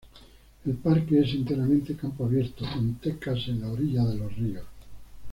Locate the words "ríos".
4.35-4.65